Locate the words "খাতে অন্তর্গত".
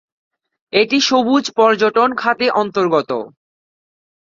2.15-3.11